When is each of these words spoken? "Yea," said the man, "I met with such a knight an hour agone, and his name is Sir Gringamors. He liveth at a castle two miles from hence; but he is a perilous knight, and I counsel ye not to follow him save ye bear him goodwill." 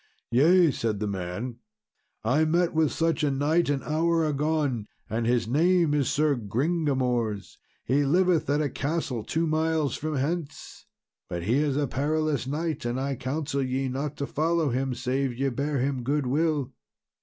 "Yea," 0.31 0.71
said 0.71 0.99
the 0.99 1.05
man, 1.05 1.57
"I 2.23 2.43
met 2.43 2.73
with 2.73 2.91
such 2.91 3.23
a 3.23 3.29
knight 3.29 3.69
an 3.69 3.83
hour 3.83 4.25
agone, 4.25 4.87
and 5.07 5.27
his 5.27 5.47
name 5.47 5.93
is 5.93 6.09
Sir 6.09 6.35
Gringamors. 6.35 7.57
He 7.85 8.03
liveth 8.03 8.49
at 8.49 8.63
a 8.63 8.69
castle 8.71 9.23
two 9.23 9.45
miles 9.45 9.95
from 9.95 10.15
hence; 10.15 10.87
but 11.29 11.43
he 11.43 11.57
is 11.57 11.77
a 11.77 11.85
perilous 11.85 12.47
knight, 12.47 12.83
and 12.83 12.99
I 12.99 13.13
counsel 13.15 13.61
ye 13.61 13.89
not 13.89 14.17
to 14.17 14.25
follow 14.25 14.69
him 14.69 14.95
save 14.95 15.35
ye 15.37 15.49
bear 15.49 15.77
him 15.77 16.01
goodwill." 16.01 16.73